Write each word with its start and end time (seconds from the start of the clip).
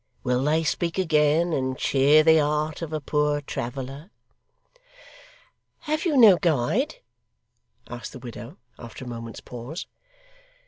Will 0.23 0.43
they 0.43 0.63
speak 0.63 0.97
again, 0.97 1.53
and 1.53 1.77
cheer 1.77 2.23
the 2.23 2.39
heart 2.39 2.81
of 2.81 2.91
a 2.91 2.99
poor 2.99 3.39
traveller?' 3.39 4.09
'Have 5.81 6.05
you 6.05 6.17
no 6.17 6.37
guide?' 6.37 6.95
asked 7.87 8.11
the 8.13 8.17
widow, 8.17 8.57
after 8.79 9.05
a 9.05 9.07
moment's 9.07 9.41
pause. 9.41 9.85